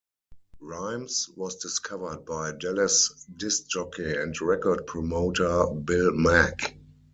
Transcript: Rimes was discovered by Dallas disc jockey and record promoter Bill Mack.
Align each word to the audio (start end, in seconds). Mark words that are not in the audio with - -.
Rimes 0.59 1.29
was 1.35 1.57
discovered 1.57 2.25
by 2.25 2.53
Dallas 2.53 3.23
disc 3.37 3.67
jockey 3.67 4.15
and 4.17 4.35
record 4.41 4.87
promoter 4.87 5.67
Bill 5.67 6.11
Mack. 6.13 6.75